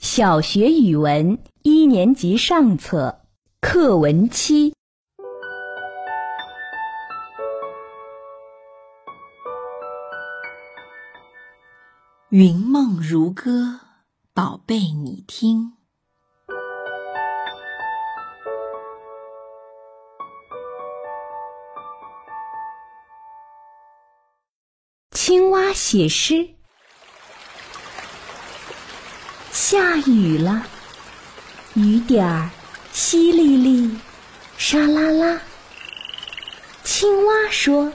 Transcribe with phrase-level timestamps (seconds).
[0.00, 3.20] 小学语文一年级上册
[3.60, 4.74] 课文七。
[12.30, 13.78] 云梦如歌，
[14.32, 15.74] 宝贝你听。
[25.10, 26.59] 青蛙写诗。
[29.70, 30.66] 下雨了，
[31.74, 32.50] 雨点儿
[32.92, 33.88] 淅沥沥，
[34.58, 35.40] 沙啦啦。
[36.82, 37.92] 青蛙说：“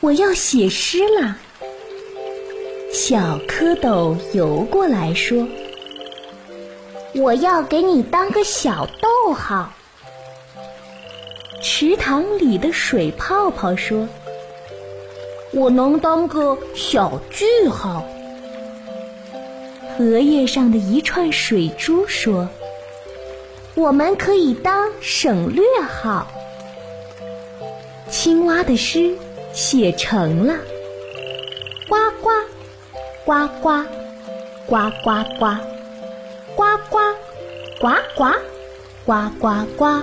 [0.00, 1.38] 我要写诗了。”
[2.92, 5.48] 小蝌蚪游过来说
[7.16, 9.72] ：“我要给你当个小逗号。”
[11.64, 14.06] 池塘里的水泡泡说
[15.54, 18.06] ：“我能当个小句号。”
[19.96, 22.48] 荷叶上的一串水珠说
[23.74, 26.30] ：“我们可以当省略号。”
[28.10, 29.16] 青蛙的诗
[29.54, 30.54] 写成了，
[31.88, 32.30] 呱呱，
[33.24, 33.84] 呱呱，
[34.66, 35.56] 呱呱呱，
[36.54, 36.98] 呱呱，
[37.80, 38.34] 呱呱，
[39.06, 40.02] 呱呱呱。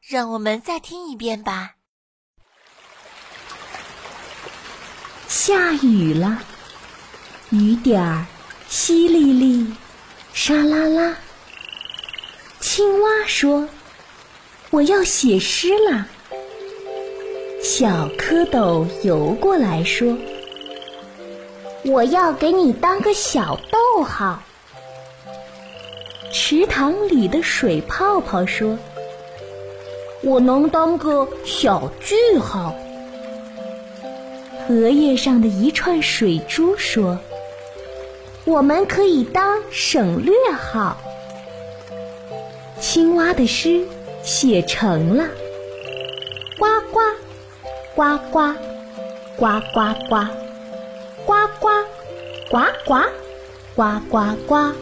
[0.00, 1.76] 让我们再听一遍吧。
[5.44, 6.38] 下雨了，
[7.50, 8.26] 雨点儿
[8.70, 9.66] 淅沥沥，
[10.32, 11.16] 沙啦啦。
[12.60, 13.68] 青蛙说
[14.70, 16.06] ：“我要写诗啦。”
[17.60, 20.16] 小蝌蚪游过来说
[21.86, 24.40] ：“我要给你当个小逗号。”
[26.32, 28.78] 池塘里的水泡泡说
[30.22, 32.76] ：“我能当个小句号。”
[34.72, 37.20] 荷叶上的一串水珠说
[38.46, 40.96] ：“我们可以当省略号。”
[42.80, 43.86] 青蛙的诗
[44.24, 45.28] 写成了，
[46.58, 47.00] 呱呱，
[47.94, 48.54] 呱呱，
[49.36, 50.26] 呱呱呱，
[51.26, 51.68] 呱呱，
[52.50, 53.04] 呱呱，
[53.76, 54.74] 呱呱呱。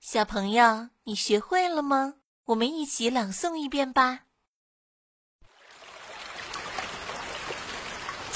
[0.00, 2.14] 小朋友，你学会了吗？
[2.46, 4.20] 我们一起朗诵一遍吧。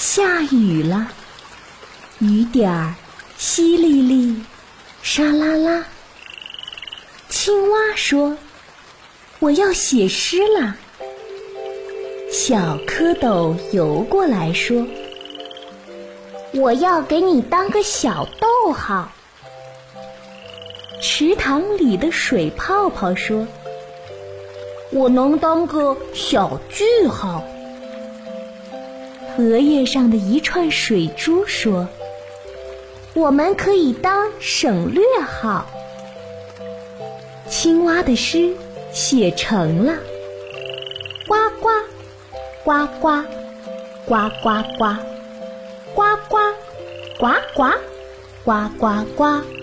[0.05, 1.07] 下雨了，
[2.19, 2.93] 雨点儿
[3.39, 4.35] 淅沥沥，
[5.01, 5.85] 沙啦啦。
[7.29, 8.37] 青蛙说
[9.39, 10.75] ：“我要写诗啦。”
[12.29, 14.85] 小蝌蚪游过来说
[16.51, 19.09] ：“我要给你当个小逗号。”
[21.01, 23.47] 池塘里的水泡泡说
[24.91, 27.41] ：“我能当个小句号。”
[29.35, 31.87] 荷叶上的一串水珠说
[33.15, 35.67] ：“我们可以当省略号。”
[37.49, 38.55] 青蛙的诗
[38.91, 39.95] 写成了，
[41.27, 41.69] 呱呱，
[42.63, 43.23] 呱呱，
[44.05, 44.95] 呱呱呱，
[45.95, 46.37] 呱呱，
[47.19, 47.71] 呱呱，
[48.45, 49.62] 呱呱呱。